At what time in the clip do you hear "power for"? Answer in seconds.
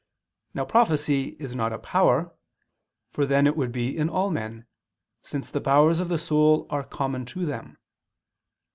1.77-3.23